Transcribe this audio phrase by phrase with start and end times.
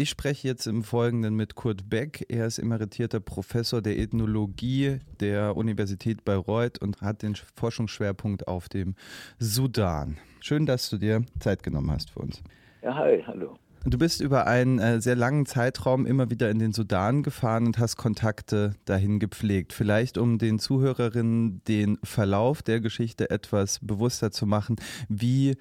[0.00, 2.24] Ich spreche jetzt im Folgenden mit Kurt Beck.
[2.28, 8.94] Er ist emeritierter Professor der Ethnologie der Universität Bayreuth und hat den Forschungsschwerpunkt auf dem
[9.40, 10.18] Sudan.
[10.38, 12.40] Schön, dass du dir Zeit genommen hast für uns.
[12.80, 13.58] Ja, hi, hallo.
[13.84, 17.78] Du bist über einen äh, sehr langen Zeitraum immer wieder in den Sudan gefahren und
[17.78, 19.72] hast Kontakte dahin gepflegt.
[19.72, 24.76] Vielleicht um den Zuhörerinnen den Verlauf der Geschichte etwas bewusster zu machen.
[25.08, 25.56] Wie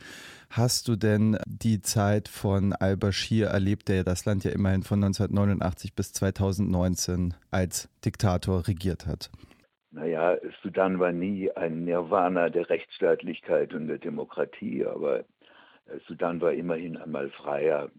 [0.49, 5.93] hast du denn die Zeit von al-Bashir erlebt, der das Land ja immerhin von 1989
[5.93, 9.29] bis 2019 als Diktator regiert hat?
[9.91, 15.23] Naja, Sudan war nie ein Nirvana der Rechtsstaatlichkeit und der Demokratie, aber
[16.07, 17.89] Sudan war immerhin einmal freier.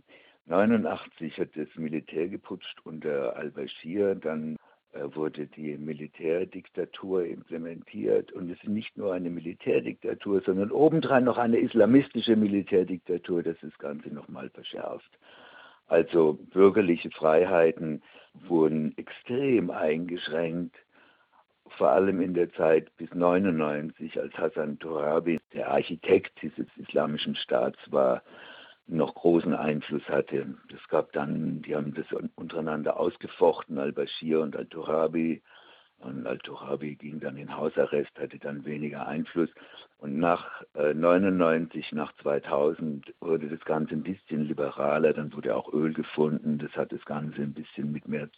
[0.51, 4.57] 1989 hat das Militär geputscht unter al-Bashir, dann
[4.93, 8.33] äh, wurde die Militärdiktatur implementiert.
[8.33, 13.77] Und es ist nicht nur eine Militärdiktatur, sondern obendrein noch eine islamistische Militärdiktatur, das das
[13.79, 15.19] Ganze nochmal verschärft.
[15.87, 18.03] Also bürgerliche Freiheiten
[18.33, 20.77] wurden extrem eingeschränkt
[21.77, 27.79] vor allem in der Zeit bis 99, als Hassan Torabi, der Architekt dieses islamischen Staats
[27.91, 28.23] war,
[28.89, 30.55] noch großen Einfluss hatte.
[30.75, 35.43] Es gab dann, die haben das untereinander ausgefochten, al-Bashir und al-Turabi.
[36.01, 39.51] Und Al-Turabi ging dann in Hausarrest, hatte dann weniger Einfluss.
[39.99, 45.13] Und nach äh, 99, nach 2000 wurde das Ganze ein bisschen liberaler.
[45.13, 46.59] Dann wurde auch Öl gefunden.
[46.59, 48.29] Das hat das Ganze ein bisschen mit mehr,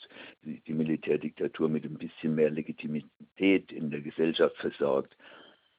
[0.42, 5.14] die Militärdiktatur mit ein bisschen mehr Legitimität in der Gesellschaft versorgt.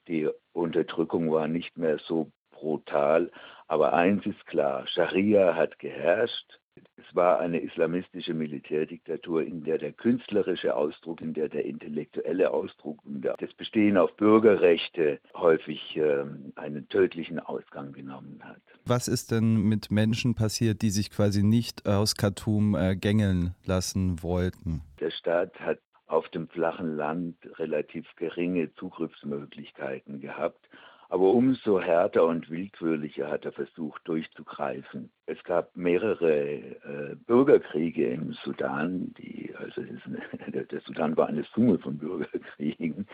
[0.07, 3.31] Die Unterdrückung war nicht mehr so brutal.
[3.71, 6.59] Aber eins ist klar, Scharia hat geherrscht.
[6.97, 12.99] Es war eine islamistische Militärdiktatur, in der der künstlerische Ausdruck, in der der intellektuelle Ausdruck
[13.05, 18.61] und das Bestehen auf Bürgerrechte häufig äh, einen tödlichen Ausgang genommen hat.
[18.83, 24.21] Was ist denn mit Menschen passiert, die sich quasi nicht aus Khartoum äh, gängeln lassen
[24.21, 24.81] wollten?
[24.99, 30.67] Der Staat hat auf dem flachen Land relativ geringe Zugriffsmöglichkeiten gehabt
[31.11, 35.11] aber umso härter und willkürlicher hat er versucht durchzugreifen.
[35.25, 41.79] Es gab mehrere äh, Bürgerkriege im Sudan, die, also eine, der Sudan war eine Summe
[41.79, 43.07] von Bürgerkriegen.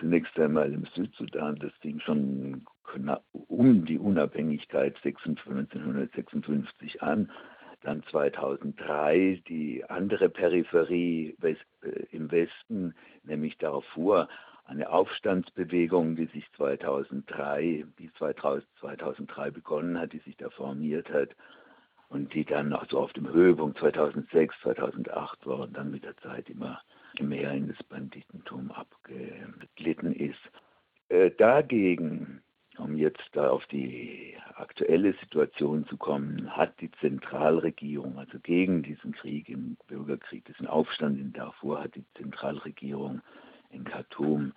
[0.00, 2.64] Zunächst einmal im Südsudan, das fing schon
[3.32, 7.30] um die Unabhängigkeit 1956 an.
[7.82, 11.56] Dann 2003 die andere Peripherie äh,
[12.10, 14.28] im Westen, nämlich Darfur,
[14.64, 21.30] eine Aufstandsbewegung, die sich 2003, die 2003 begonnen hat, die sich da formiert hat
[22.08, 26.48] und die dann also auf dem Höhepunkt 2006, 2008 war und dann mit der Zeit
[26.48, 26.80] immer
[27.20, 30.40] mehr in das Banditentum abgeglitten ist.
[31.08, 32.42] Äh, dagegen,
[32.78, 39.12] um jetzt da auf die aktuelle Situation zu kommen, hat die Zentralregierung, also gegen diesen
[39.12, 43.20] Krieg, im Bürgerkrieg, diesen Aufstand in Darfur, hat die Zentralregierung
[43.74, 44.52] in Khartoum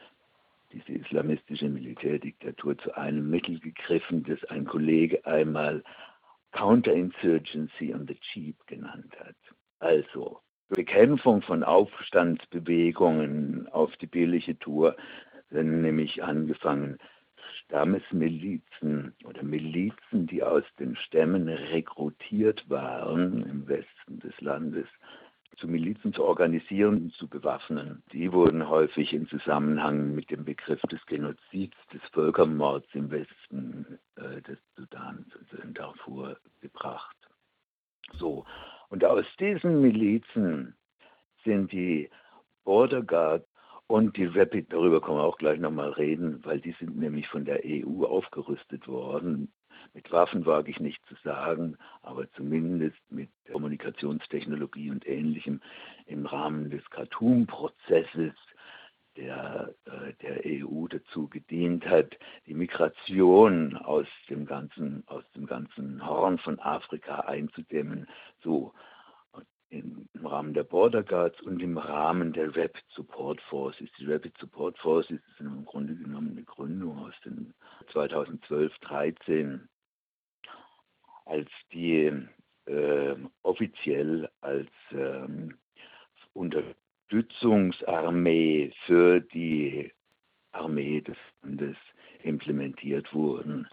[0.72, 5.84] diese islamistische Militärdiktatur zu einem Mittel gegriffen, das ein Kollege einmal
[6.52, 9.36] Counterinsurgency on the Cheap genannt hat.
[9.80, 10.40] Also
[10.70, 14.96] Bekämpfung von Aufstandsbewegungen auf die billige Tour,
[15.50, 16.98] sind nämlich angefangen
[17.64, 24.88] Stammesmilizen oder Milizen, die aus den Stämmen rekrutiert waren im Westen des Landes,
[25.58, 28.04] zu Milizen zu organisieren und zu bewaffnen.
[28.14, 34.42] Die wurden häufig im Zusammenhang mit dem Begriff des Genozids, des Völkermords im Westen äh,
[34.42, 37.16] des Sudans, also in Darfur, gebracht.
[38.14, 38.46] So,
[38.90, 40.76] und aus diesen Milizen
[41.44, 42.10] sind die
[42.64, 43.46] Border Guard
[43.88, 47.46] und die Rapid, darüber können wir auch gleich nochmal reden, weil die sind nämlich von
[47.46, 49.52] der EU aufgerüstet worden
[49.94, 55.62] mit Waffen wage ich nicht zu sagen, aber zumindest mit Kommunikationstechnologie und Ähnlichem
[56.06, 58.34] im Rahmen des Khartoum-Prozesses,
[59.16, 66.06] der äh, der EU dazu gedient hat, die Migration aus dem ganzen, aus dem ganzen
[66.06, 68.08] Horn von Afrika einzudämmen.
[68.44, 68.74] So
[70.48, 73.90] Rahmen der Border Guards und im Rahmen der Rapid Support Forces.
[74.00, 77.54] Die Rapid Support Forces ist im Grunde genommen eine Gründung aus den
[77.92, 79.68] 2012, 13
[81.26, 82.14] als die
[82.66, 85.58] äh, offiziell als ähm,
[86.32, 89.92] Unterstützungsarmee für die
[90.54, 91.76] Armee des Landes
[92.24, 93.68] implementiert wurden.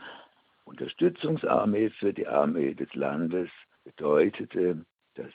[0.64, 3.48] Unterstützungsarmee für die Armee des Landes
[3.84, 4.84] bedeutete,
[5.14, 5.30] dass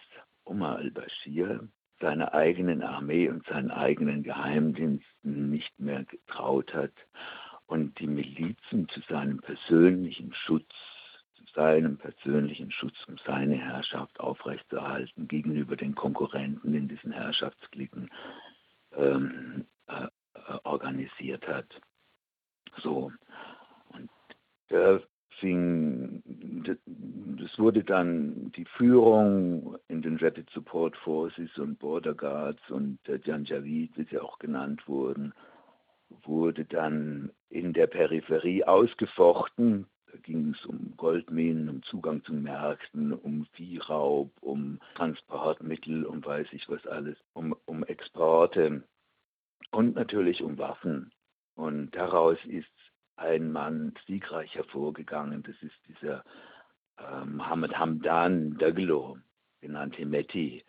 [0.50, 1.68] Omar al-Bashir
[2.00, 6.94] seiner eigenen Armee und seinen eigenen Geheimdiensten nicht mehr getraut hat
[7.68, 10.74] und die Milizen zu seinem persönlichen Schutz
[11.56, 18.10] seinen persönlichen Schutz, um seine Herrschaft aufrechtzuerhalten gegenüber den Konkurrenten in diesen Herrschaftsklicken
[18.96, 20.06] ähm, äh,
[20.36, 21.82] äh organisiert hat.
[22.78, 23.12] So.
[23.90, 24.10] Und
[24.70, 25.00] da
[25.40, 26.22] fing,
[27.40, 33.20] das wurde dann die Führung in den Rapid Support Forces und Border Guards und der
[33.20, 35.34] Janjaweed, wie sie auch genannt wurden,
[36.24, 39.86] wurde dann in der Peripherie ausgefochten.
[40.12, 46.48] Da ging es um Goldminen, um Zugang zu Märkten, um Viehraub, um Transportmittel, um weiß
[46.52, 48.84] ich was alles, um, um Exporte
[49.72, 51.12] und natürlich um Waffen.
[51.56, 52.72] Und daraus ist
[53.20, 55.44] ein Mann siegreich hervorgegangen.
[55.44, 56.24] Das ist dieser
[56.98, 59.18] äh, Mohammed Hamdan Daglo,
[59.62, 60.64] genannt Hemeti,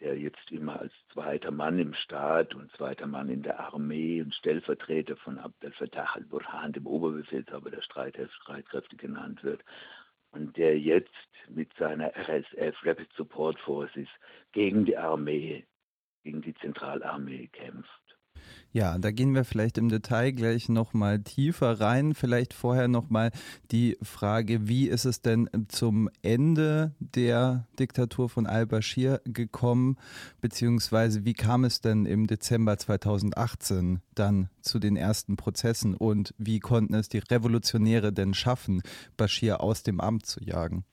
[0.00, 4.34] der jetzt immer als zweiter Mann im Staat und zweiter Mann in der Armee und
[4.34, 9.64] Stellvertreter von Abdel Fattah al-Burhan, dem Oberbefehlshaber der Streitkräfte genannt wird.
[10.30, 11.10] Und der jetzt
[11.48, 14.08] mit seiner RSF, Rapid Support Forces,
[14.52, 15.64] gegen die Armee,
[16.24, 18.03] gegen die Zentralarmee kämpft.
[18.74, 22.12] Ja, da gehen wir vielleicht im Detail gleich nochmal tiefer rein.
[22.12, 23.30] Vielleicht vorher nochmal
[23.70, 29.96] die Frage, wie ist es denn zum Ende der Diktatur von al-Bashir gekommen,
[30.40, 36.58] beziehungsweise wie kam es denn im Dezember 2018 dann zu den ersten Prozessen und wie
[36.58, 38.82] konnten es die Revolutionäre denn schaffen,
[39.16, 40.84] Bashir aus dem Amt zu jagen?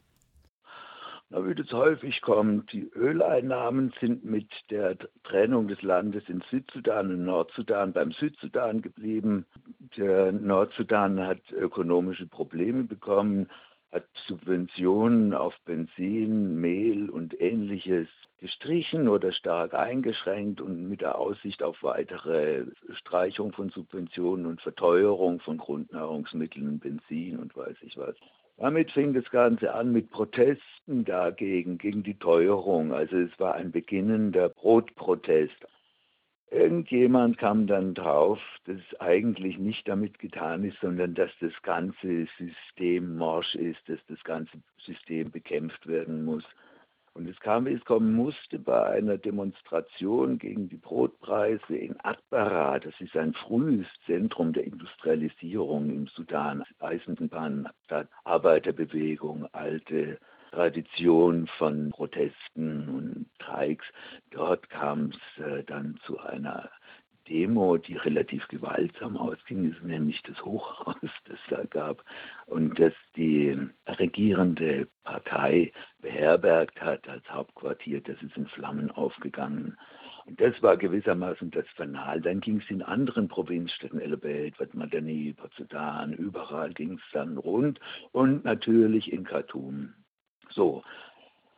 [1.34, 7.10] Na, wie das häufig kommt, die Öleinnahmen sind mit der Trennung des Landes in Südsudan
[7.10, 9.46] und Nordsudan beim Südsudan geblieben.
[9.96, 13.50] Der Nordsudan hat ökonomische Probleme bekommen,
[13.92, 18.08] hat Subventionen auf Benzin, Mehl und ähnliches
[18.40, 25.40] gestrichen oder stark eingeschränkt und mit der Aussicht auf weitere Streichung von Subventionen und Verteuerung
[25.42, 28.16] von Grundnahrungsmitteln, Benzin und weiß ich was.
[28.58, 32.94] Damit fing das Ganze an mit Protesten dagegen, gegen die Teuerung.
[32.94, 35.66] Also es war ein beginnender Brotprotest.
[36.52, 42.28] Irgendjemand kam dann drauf, dass es eigentlich nicht damit getan ist, sondern dass das ganze
[42.38, 46.44] System morsch ist, dass das ganze System bekämpft werden muss.
[47.14, 52.80] Und es kam, wie es kommen musste, bei einer Demonstration gegen die Brotpreise in Atbara,
[52.80, 60.20] das ist ein frühes Zentrum der Industrialisierung im Sudan, Eisenbahnstadt, Arbeiterbewegung, alte
[60.52, 63.86] Tradition von Protesten und Streiks.
[64.32, 66.70] Dort kam es äh, dann zu einer
[67.30, 72.04] Demo, die relativ gewaltsam ausging, ist nämlich das Hochhaus, das da gab
[72.48, 73.58] und das die
[73.88, 78.02] regierende Partei beherbergt hat als Hauptquartier.
[78.02, 79.78] Das ist in Flammen aufgegangen.
[80.26, 82.22] Und das war gewissermaßen das Fanal.
[82.22, 87.38] Dann ging es in anderen Provinzstädten, El Beit, Wat Madani, Sudan, überall ging es dann
[87.38, 87.80] rund
[88.12, 89.94] und natürlich in Khartoum.
[90.54, 90.84] So,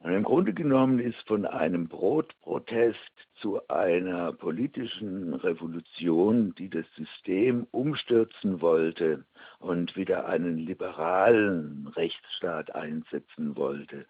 [0.04, 3.00] und im Grunde genommen ist von einem Brotprotest
[3.42, 9.24] zu einer politischen Revolution, die das System umstürzen wollte
[9.60, 14.06] und wieder einen liberalen Rechtsstaat einsetzen wollte.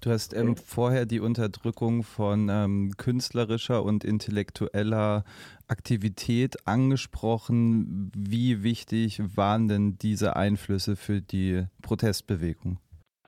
[0.00, 5.24] Du hast ähm, vorher die Unterdrückung von ähm, künstlerischer und intellektueller
[5.66, 8.12] Aktivität angesprochen.
[8.16, 12.78] Wie wichtig waren denn diese Einflüsse für die Protestbewegung?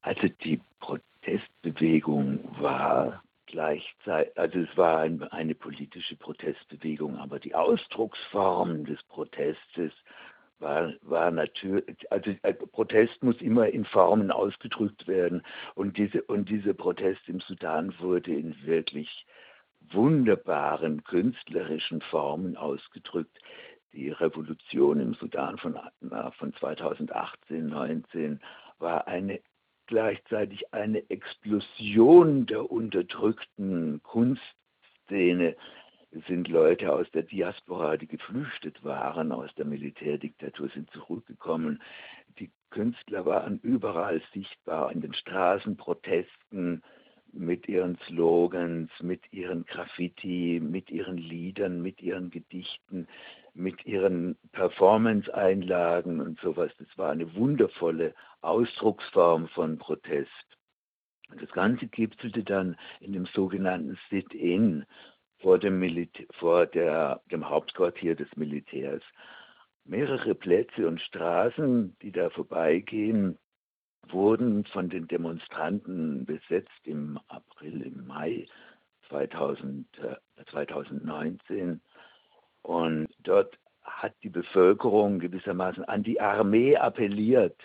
[0.04, 8.84] Also die Protestbewegung war gleichzeitig, also es war ein, eine politische Protestbewegung, aber die Ausdrucksform
[8.84, 9.92] des Protestes
[10.58, 15.42] war, war natürlich, also äh, Protest muss immer in Formen ausgedrückt werden
[15.75, 19.25] und diese, und dieser Protest im Sudan wurde in wirklich
[19.90, 23.38] wunderbaren künstlerischen Formen ausgedrückt.
[23.94, 25.78] Die Revolution im Sudan von,
[26.37, 28.40] von 2018, 19
[28.78, 29.40] war eine
[29.87, 35.57] gleichzeitig eine Explosion der unterdrückten Kunstszene.
[36.11, 41.83] Es sind Leute aus der Diaspora, die geflüchtet waren aus der Militärdiktatur, sind zurückgekommen.
[42.38, 46.83] Die Künstler waren überall sichtbar in den Straßenprotesten
[47.37, 53.07] mit ihren Slogans, mit ihren Graffiti, mit ihren Liedern, mit ihren Gedichten,
[53.55, 56.73] mit ihren Performance-Einlagen und sowas.
[56.79, 60.31] Das war eine wundervolle Ausdrucksform von Protest.
[61.41, 64.85] Das Ganze gipfelte dann in dem sogenannten Sit-In
[65.38, 69.03] vor, dem, vor der, dem Hauptquartier des Militärs.
[69.85, 73.38] Mehrere Plätze und Straßen, die da vorbeigehen,
[74.12, 78.46] wurden von den Demonstranten besetzt im April, im Mai
[79.08, 81.80] 2000, äh, 2019.
[82.62, 87.56] Und dort hat die Bevölkerung gewissermaßen an die Armee appelliert,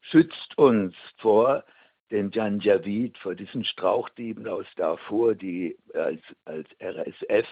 [0.00, 1.64] schützt uns vor
[2.10, 7.48] den Janjaweed vor diesen Strauchdieben aus Darfur, die als, als RSF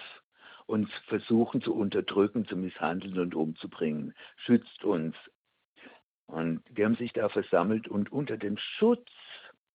[0.65, 4.13] uns versuchen zu unterdrücken, zu misshandeln und umzubringen.
[4.37, 5.15] Schützt uns.
[6.27, 9.07] Und die haben sich da versammelt und unter dem Schutz,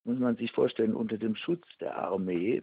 [0.05, 2.63] muss man sich vorstellen, unter dem Schutz der Armee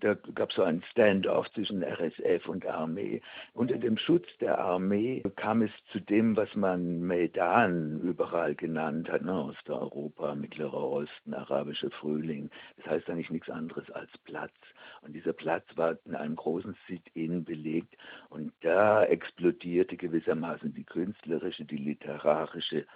[0.00, 3.20] da gab es so einen Standoff zwischen RSF und Armee.
[3.52, 9.22] Unter dem Schutz der Armee kam es zu dem, was man Maidan überall genannt hat,
[9.22, 12.50] ne, Osteuropa, Mittlerer Osten, arabischer Frühling.
[12.76, 14.54] Das heißt eigentlich nichts anderes als Platz.
[15.02, 17.96] Und dieser Platz war in einem großen Sit-In belegt
[18.30, 22.86] und da explodierte gewissermaßen die künstlerische, die literarische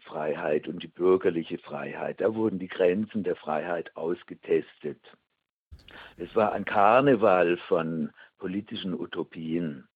[0.00, 2.20] Freiheit und die bürgerliche Freiheit.
[2.20, 4.98] Da wurden die Grenzen der Freiheit ausgetestet.
[6.16, 9.88] Es war ein Karneval von politischen Utopien.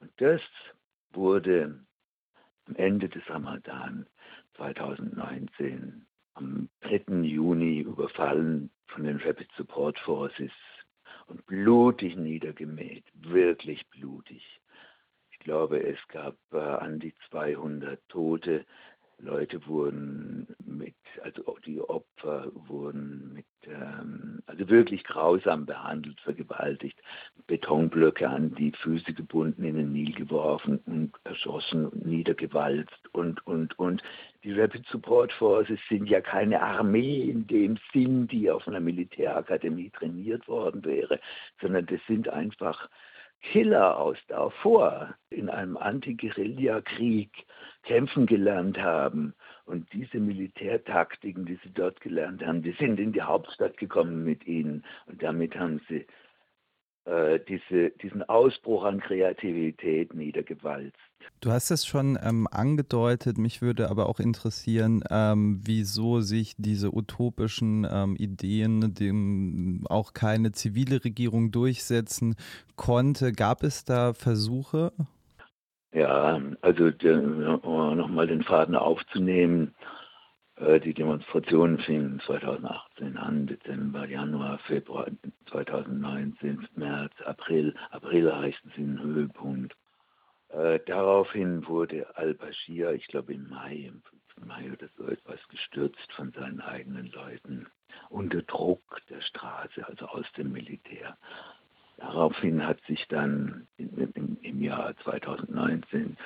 [0.00, 0.40] Und das
[1.12, 1.78] wurde
[2.66, 4.06] am Ende des Ramadan
[4.56, 7.22] 2019 am 3.
[7.22, 10.52] Juni überfallen von den Rapid Support Forces
[11.26, 14.60] und blutig niedergemäht, wirklich blutig.
[15.30, 18.64] Ich glaube, es gab äh, an die 200 Tote.
[19.18, 26.98] Leute wurden mit, also die Opfer wurden mit, ähm, also wirklich grausam behandelt, vergewaltigt,
[27.46, 33.78] Betonblöcke an die Füße gebunden, in den Nil geworfen und erschossen und niedergewalzt und, und,
[33.78, 34.02] und.
[34.44, 39.90] Die Rapid Support Forces sind ja keine Armee in dem Sinn, die auf einer Militärakademie
[39.90, 41.20] trainiert worden wäre,
[41.60, 42.88] sondern das sind einfach
[43.42, 47.30] Killer aus Darfur in einem Anti-Guerilla-Krieg
[47.82, 49.34] kämpfen gelernt haben.
[49.64, 54.46] Und diese Militärtaktiken, die sie dort gelernt haben, die sind in die Hauptstadt gekommen mit
[54.46, 54.84] ihnen.
[55.06, 56.06] Und damit haben sie
[57.04, 60.96] äh, diese, diesen Ausbruch an Kreativität niedergewalzt.
[61.40, 66.94] Du hast es schon ähm, angedeutet, mich würde aber auch interessieren, ähm, wieso sich diese
[66.94, 72.36] utopischen ähm, Ideen, dem auch keine zivile Regierung durchsetzen
[72.76, 73.32] konnte.
[73.32, 74.92] Gab es da Versuche?
[75.92, 79.74] Ja, also nochmal den Faden aufzunehmen.
[80.56, 85.06] Äh, die Demonstrationen fingen 2018 an, Dezember, Januar, Februar
[85.52, 87.74] 2019, März, April.
[87.90, 89.76] April heißt es einen Höhepunkt.
[90.48, 94.02] Äh, daraufhin wurde al-Bashir, ich glaube im Mai, im
[94.36, 94.46] 5.
[94.46, 97.66] Mai oder so etwas, gestürzt von seinen eigenen Leuten
[98.08, 101.16] unter Druck der Straße, also aus dem Militär.
[101.98, 106.16] Daraufhin hat sich dann im, im Jahr 2019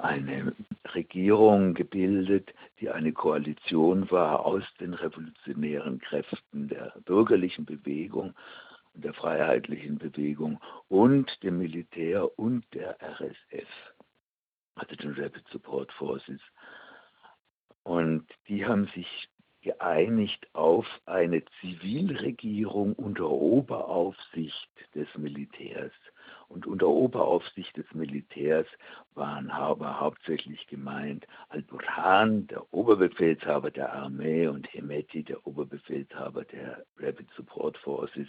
[0.00, 0.54] eine
[0.94, 8.34] Regierung gebildet, die eine Koalition war aus den revolutionären Kräften der bürgerlichen Bewegung
[8.94, 13.68] der freiheitlichen Bewegung und dem Militär und der RSF,
[14.74, 16.40] also den Rapid Support Forces.
[17.84, 19.28] Und die haben sich
[19.62, 25.92] geeinigt auf eine Zivilregierung unter Oberaufsicht des Militärs.
[26.52, 28.66] Und unter Oberaufsicht des Militärs
[29.14, 37.30] waren aber hauptsächlich gemeint Al-Burhan, der Oberbefehlshaber der Armee, und Hemeti, der Oberbefehlshaber der Rapid
[37.36, 38.28] Support Forces,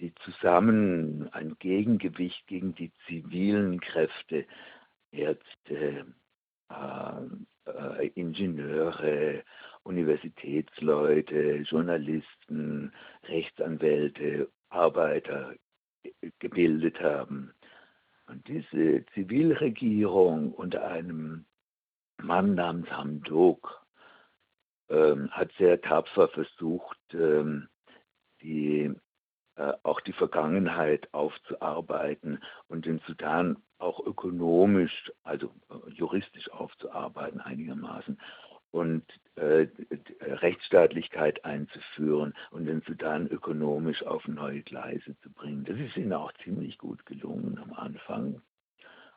[0.00, 4.46] die zusammen ein Gegengewicht gegen die zivilen Kräfte,
[5.10, 6.06] Ärzte,
[6.70, 9.44] äh, äh, Ingenieure,
[9.82, 12.94] Universitätsleute, Journalisten,
[13.24, 15.52] Rechtsanwälte, Arbeiter
[16.38, 17.54] gebildet haben.
[18.26, 21.44] Und diese Zivilregierung unter einem
[22.22, 23.84] Mann namens Hamdok
[24.88, 27.68] ähm, hat sehr tapfer versucht, ähm,
[28.42, 28.94] die,
[29.56, 38.20] äh, auch die Vergangenheit aufzuarbeiten und den Sudan auch ökonomisch, also äh, juristisch aufzuarbeiten einigermaßen
[38.72, 39.04] und
[39.36, 39.68] äh,
[40.20, 45.64] Rechtsstaatlichkeit einzuführen und den Sudan ökonomisch auf neue Gleise zu bringen.
[45.64, 48.42] Das ist ihnen auch ziemlich gut gelungen am Anfang.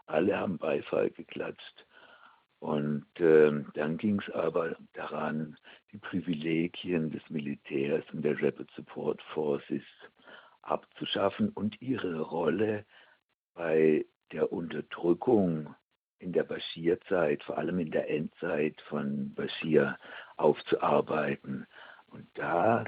[0.05, 1.85] Alle haben Beifall geklatscht.
[2.59, 5.57] Und äh, dann ging es aber daran,
[5.91, 9.83] die Privilegien des Militärs und der Rapid Support Forces
[10.61, 12.85] abzuschaffen und ihre Rolle
[13.53, 15.75] bei der Unterdrückung
[16.19, 19.97] in der Bashir-Zeit, vor allem in der Endzeit von Bashir,
[20.37, 21.67] aufzuarbeiten.
[22.07, 22.85] Und da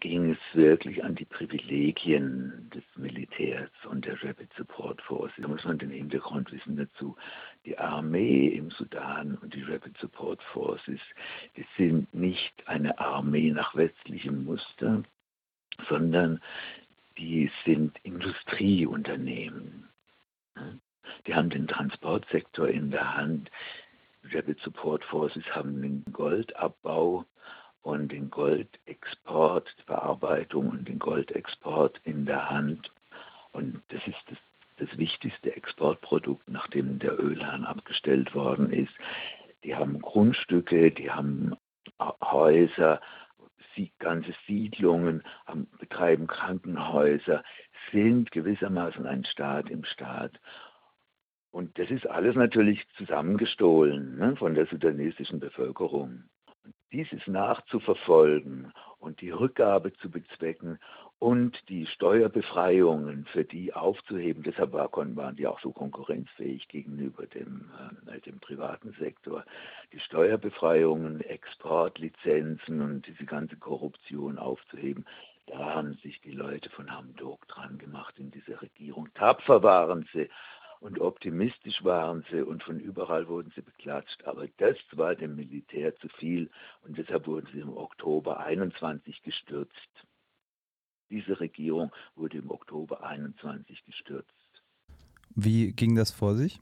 [0.00, 5.32] ging es wirklich an die Privilegien des Militärs und der Rapid Support Force.
[5.38, 7.16] Da muss man den Hintergrund wissen dazu.
[7.64, 11.00] Die Armee im Sudan und die Rapid Support Forces,
[11.56, 15.04] die sind nicht eine Armee nach westlichem Muster,
[15.88, 16.40] sondern
[17.16, 19.88] die sind Industrieunternehmen.
[21.26, 23.50] Die haben den Transportsektor in der Hand.
[24.32, 27.24] Rapid Support Forces haben den Goldabbau
[27.82, 32.90] und den Goldexport, die Verarbeitung und den Goldexport in der Hand.
[33.52, 34.38] Und das ist das,
[34.78, 38.92] das wichtigste Exportprodukt, nachdem der Ölhahn abgestellt worden ist.
[39.64, 41.56] Die haben Grundstücke, die haben
[42.20, 43.00] Häuser,
[44.02, 45.22] ganze Siedlungen,
[45.78, 47.42] betreiben Krankenhäuser,
[47.90, 50.38] sind gewissermaßen ein Staat im Staat.
[51.52, 56.24] Und das ist alles natürlich zusammengestohlen ne, von der sudanesischen Bevölkerung.
[56.92, 60.78] Dieses nachzuverfolgen und die Rückgabe zu bezwecken
[61.18, 67.70] und die Steuerbefreiungen für die aufzuheben, deshalb waren die auch so konkurrenzfähig gegenüber dem,
[68.10, 69.44] äh, dem privaten Sektor,
[69.92, 75.04] die Steuerbefreiungen, Exportlizenzen und diese ganze Korruption aufzuheben,
[75.46, 79.08] da haben sich die Leute von Hamburg dran gemacht in dieser Regierung.
[79.14, 80.28] Tapfer waren sie
[80.82, 84.24] und optimistisch waren sie und von überall wurden sie beklatscht.
[84.24, 86.50] Aber das war dem Militär zu viel
[86.82, 90.06] und deshalb wurden sie im Oktober 21 gestürzt.
[91.08, 94.28] Diese Regierung wurde im Oktober 21 gestürzt.
[95.34, 96.58] Wie ging das vor sich?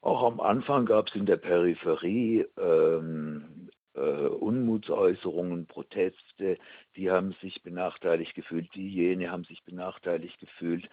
[0.00, 6.56] Auch am Anfang gab es in der Peripherie ähm, äh, Unmutsäußerungen, Proteste,
[6.96, 10.88] die haben sich benachteiligt gefühlt, diejenigen haben sich benachteiligt gefühlt.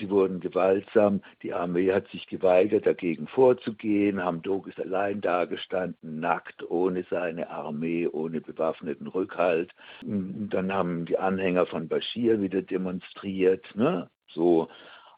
[0.00, 1.22] Die wurden gewaltsam.
[1.42, 4.22] Die Armee hat sich geweigert, dagegen vorzugehen.
[4.22, 9.72] Hamdok ist allein dagestanden, nackt, ohne seine Armee, ohne bewaffneten Rückhalt.
[10.02, 13.64] Dann haben die Anhänger von Bashir wieder demonstriert.
[13.74, 14.08] Ne?
[14.28, 14.68] So,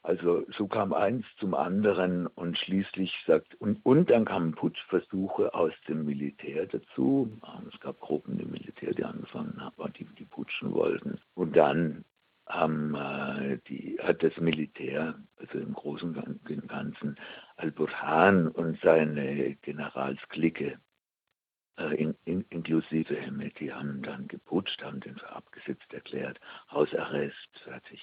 [0.02, 5.72] also so kam eins zum anderen und schließlich sagt, und, und dann kamen Putschversuche aus
[5.88, 7.30] dem Militär dazu.
[7.70, 11.18] Es gab Gruppen im Militär, die angefangen haben, die, die putschen wollten.
[11.34, 12.04] Und dann
[12.50, 17.16] haben äh, die, hat das Militär, also im Großen und Ganzen,
[17.56, 20.78] Al-Burhan und seine Generalsklicke,
[21.78, 26.40] äh, in, in, inklusive Hemeti, haben dann geputscht, haben den für abgesetzt erklärt,
[26.70, 28.00] Hausarrest, fertig.